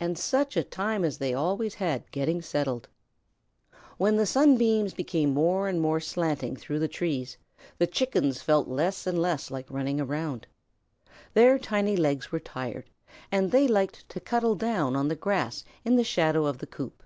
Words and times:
And 0.00 0.18
such 0.18 0.56
a 0.56 0.64
time 0.64 1.04
as 1.04 1.18
they 1.18 1.32
always 1.32 1.74
had 1.74 2.10
getting 2.10 2.42
settled! 2.42 2.88
When 3.98 4.16
the 4.16 4.26
sunbeams 4.26 4.94
came 5.06 5.32
more 5.32 5.68
and 5.68 5.80
more 5.80 6.00
slantingly 6.00 6.60
through 6.60 6.80
the 6.80 6.88
trees, 6.88 7.38
the 7.78 7.86
Chickens 7.86 8.42
felt 8.42 8.66
less 8.66 9.06
and 9.06 9.16
less 9.22 9.48
like 9.48 9.70
running 9.70 10.00
around. 10.00 10.48
Their 11.34 11.56
tiny 11.56 11.94
legs 11.96 12.32
were 12.32 12.40
tired 12.40 12.90
and 13.30 13.52
they 13.52 13.68
liked 13.68 14.08
to 14.08 14.18
cuddle 14.18 14.56
down 14.56 14.96
on 14.96 15.06
the 15.06 15.14
grass 15.14 15.62
in 15.84 15.94
the 15.94 16.02
shadow 16.02 16.46
of 16.46 16.58
the 16.58 16.66
coop. 16.66 17.04